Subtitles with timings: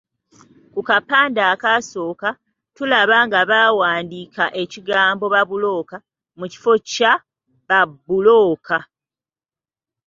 [0.73, 2.29] Ku kapande akasooka
[2.75, 5.97] tulaba nga baawandiika ekigambo ‘Babuloka’
[6.39, 7.13] mu kifo kya
[7.67, 8.77] ‘Ba bbulooka.’